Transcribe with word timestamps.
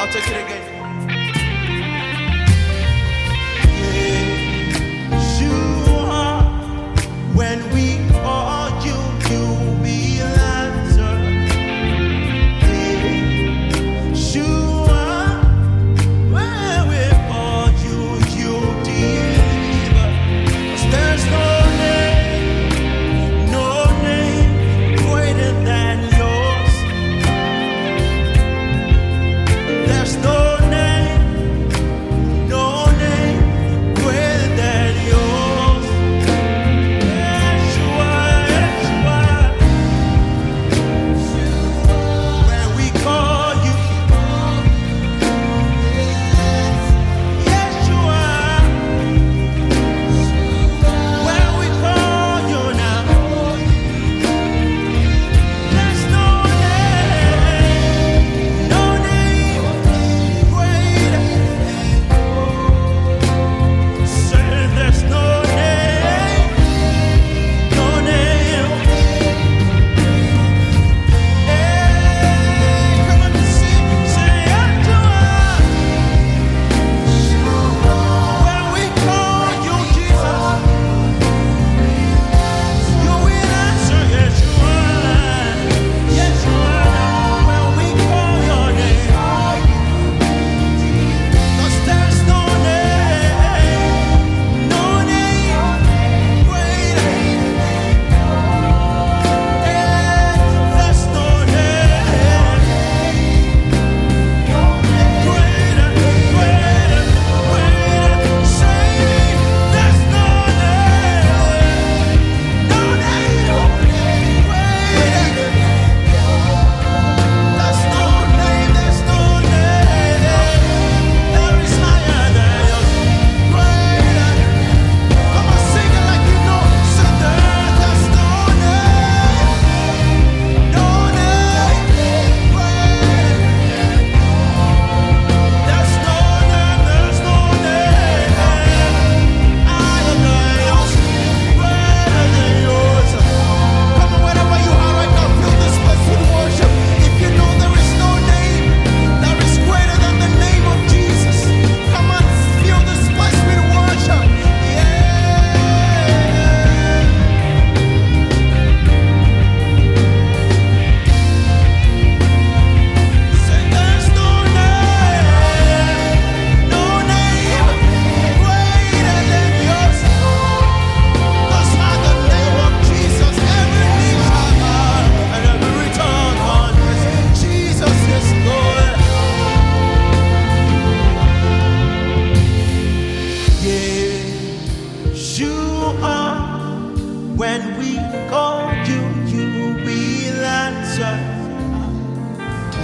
I'll 0.00 0.08
take 0.08 0.26
it 0.28 0.44
again. 0.44 0.79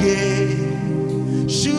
Yeshua, 0.03 1.73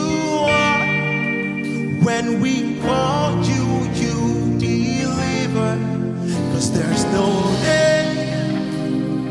when 2.04 2.42
we 2.42 2.80
call 2.82 3.44
you, 3.44 3.66
you 3.94 4.58
deliver. 4.60 5.78
Cause 6.54 6.72
there's 6.72 7.04
no 7.06 7.28
day 7.62 8.32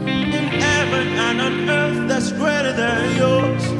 in 0.06 0.46
heaven 0.62 1.08
and 1.08 1.40
on 1.40 1.68
earth 1.70 2.08
that's 2.08 2.32
greater 2.32 2.72
than 2.72 3.16
yours. 3.16 3.75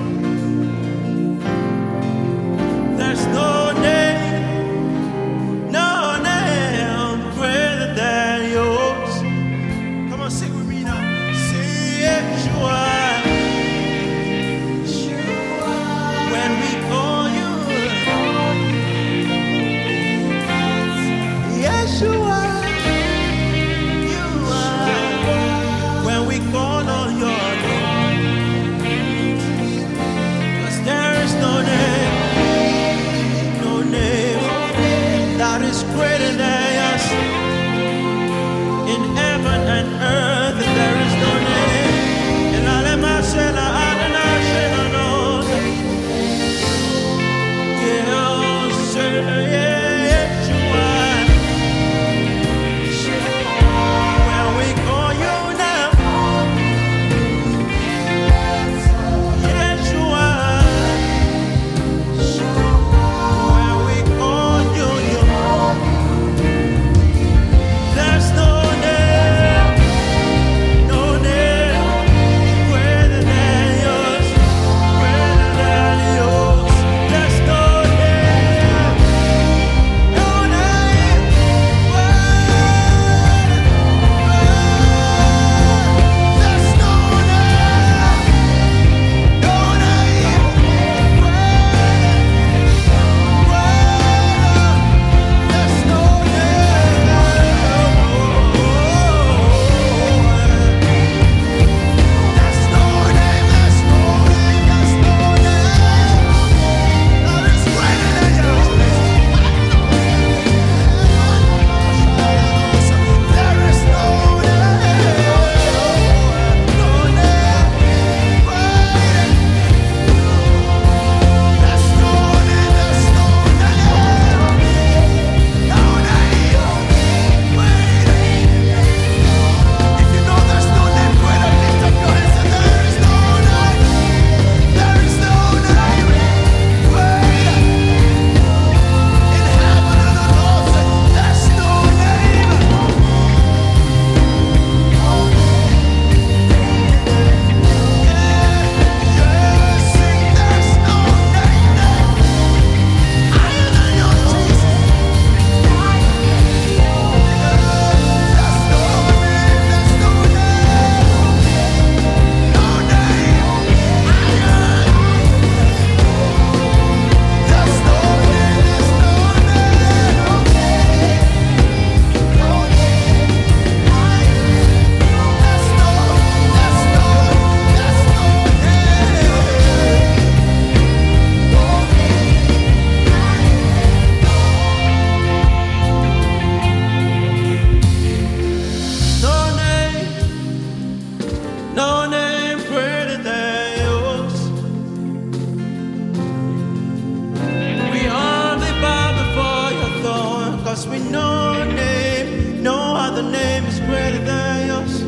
name. 201.64 202.62
No 202.62 202.76
other 202.96 203.22
name 203.22 203.64
is 203.64 203.80
greater 203.80 204.22
than 204.24 204.66
yours. 204.70 205.02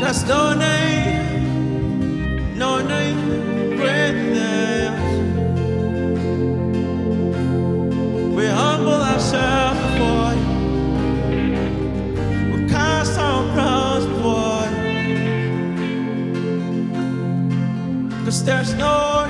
There's 0.00 0.24
no 0.24 0.52
name, 0.54 2.58
no 2.58 2.80
name 2.82 3.76
greater 3.76 4.34
than 4.34 4.84
yours. 4.84 5.00
We 8.36 8.46
humble 8.46 9.00
ourselves 9.12 9.80
before 9.86 10.32
you. 10.40 10.50
We 12.52 12.58
cast 12.68 13.18
our 13.18 13.42
crowns 13.54 14.04
before. 14.06 14.68
Cause 18.24 18.44
there's 18.44 18.74
no 18.74 19.26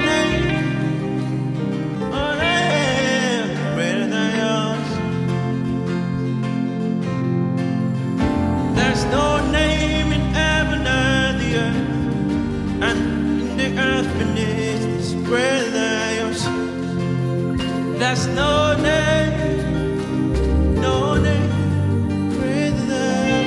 There's 18.03 18.27
no 18.27 18.75
name, 18.83 20.75
no 20.75 21.15
name 21.23 22.31
greater 22.31 22.87
than 22.91 23.47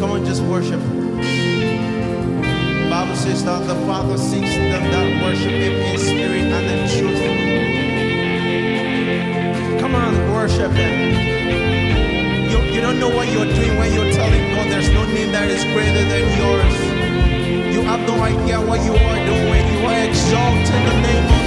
Come 0.00 0.10
on, 0.10 0.26
just 0.26 0.42
worship. 0.42 0.80
The 0.80 2.88
Bible 2.90 3.14
says 3.14 3.44
that 3.44 3.64
the 3.68 3.76
Father 3.86 4.18
seeks 4.18 4.56
them 4.56 4.90
that 4.90 5.22
worship 5.22 5.52
Him 5.62 5.74
in 5.74 5.96
spirit 5.96 6.50
and 6.58 6.66
in 6.74 6.88
truth. 6.98 7.22
Come 9.80 9.94
on, 9.94 10.32
worship 10.32 10.72
Him. 10.72 11.14
You, 12.50 12.58
you 12.74 12.80
don't 12.80 12.98
know 12.98 13.10
what 13.10 13.28
you're 13.28 13.46
doing 13.46 13.78
when 13.78 13.92
you're 13.94 14.10
telling 14.12 14.56
God 14.56 14.68
there's 14.68 14.90
no 14.90 15.04
name 15.04 15.30
that 15.30 15.48
is 15.48 15.62
greater 15.72 16.04
than 16.10 16.36
yours. 16.36 16.74
You 17.72 17.82
have 17.82 18.00
no 18.08 18.20
idea 18.20 18.60
what 18.60 18.82
you 18.84 18.92
are 18.92 19.24
doing. 19.24 19.68
You 19.72 19.86
are 19.86 20.02
exalting 20.02 20.84
the 20.84 20.94
name 21.06 21.37